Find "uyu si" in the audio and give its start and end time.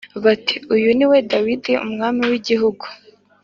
0.73-1.05